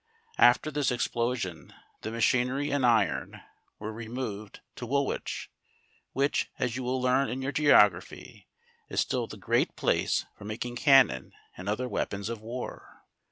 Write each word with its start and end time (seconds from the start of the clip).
After 0.39 0.71
this 0.71 0.89
explosion, 0.89 1.75
the 2.01 2.09
machinery 2.09 2.71
and 2.71 2.83
iron 2.83 3.43
were 3.77 3.93
removed 3.93 4.61
to 4.77 4.87
Woolwich, 4.87 5.51
which, 6.11 6.49
as 6.57 6.75
you 6.75 6.81
will 6.81 6.99
learn 6.99 7.29
in 7.29 7.43
your 7.43 7.51
geography 7.51 8.47
is 8.89 8.99
still 8.99 9.27
the 9.27 9.37
great 9.37 9.75
place 9.75 10.25
for 10.35 10.43
making 10.45 10.77
cannon 10.77 11.33
and 11.55 11.69
other 11.69 11.87
weapons 11.87 12.29
of 12.29 12.41
war. 12.41 13.03